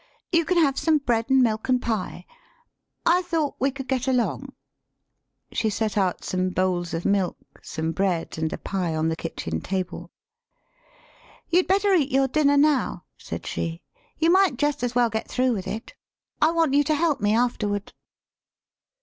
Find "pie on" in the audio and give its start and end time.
8.57-9.09